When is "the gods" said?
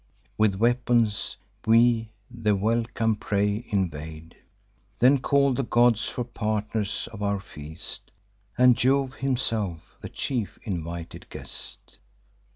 5.53-6.09